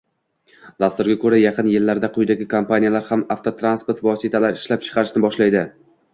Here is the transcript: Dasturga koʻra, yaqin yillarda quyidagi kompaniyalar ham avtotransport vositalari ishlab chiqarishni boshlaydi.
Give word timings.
Dasturga 0.83 1.15
koʻra, 1.23 1.37
yaqin 1.43 1.69
yillarda 1.73 2.09
quyidagi 2.15 2.47
kompaniyalar 2.55 3.07
ham 3.11 3.25
avtotransport 3.37 4.03
vositalari 4.09 4.61
ishlab 4.63 4.85
chiqarishni 4.91 5.27
boshlaydi. 5.29 5.65